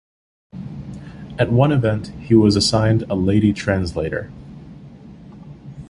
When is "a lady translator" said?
3.03-4.31